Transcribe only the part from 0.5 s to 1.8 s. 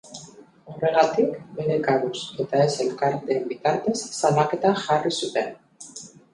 Horregatik, bere